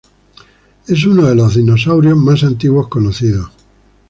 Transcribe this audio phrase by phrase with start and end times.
[0.87, 3.51] Es uno de los dinosaurios más antiguos conocidos.